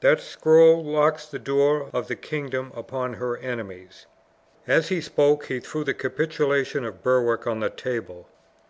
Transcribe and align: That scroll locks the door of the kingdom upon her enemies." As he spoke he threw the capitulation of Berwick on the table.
That 0.00 0.18
scroll 0.22 0.82
locks 0.82 1.26
the 1.26 1.38
door 1.38 1.90
of 1.92 2.08
the 2.08 2.16
kingdom 2.16 2.72
upon 2.74 3.12
her 3.12 3.36
enemies." 3.36 4.06
As 4.66 4.88
he 4.88 5.02
spoke 5.02 5.44
he 5.44 5.60
threw 5.60 5.84
the 5.84 5.92
capitulation 5.92 6.86
of 6.86 7.02
Berwick 7.02 7.46
on 7.46 7.60
the 7.60 7.68
table. 7.68 8.26